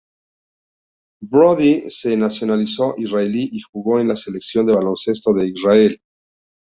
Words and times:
Brody 1.21 1.91
se 1.91 2.17
nacionalizó 2.17 2.95
israelí 2.97 3.49
y 3.51 3.61
jugó 3.71 3.99
en 3.99 4.07
la 4.07 4.15
selección 4.15 4.65
de 4.65 4.73
baloncesto 4.73 5.31
de 5.31 5.49
Israel. 5.49 6.01